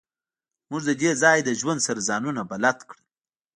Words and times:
موږ 0.69 0.81
د 0.89 0.91
دې 1.01 1.11
ځای 1.21 1.37
له 1.47 1.51
ژوند 1.59 1.79
سره 1.87 1.99
ځانونه 2.09 2.41
بلد 2.51 2.77
کړل 2.89 3.03